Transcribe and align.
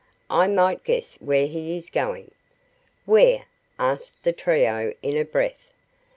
"I 0.31 0.47
might 0.47 0.83
guess 0.83 1.21
where 1.21 1.45
he 1.45 1.77
is 1.77 1.91
going." 1.91 2.31
"Where?" 3.05 3.45
asked 3.77 4.23
the 4.23 4.33
trio 4.33 4.95
in 5.03 5.15
a 5.15 5.21
breath. 5.25 5.69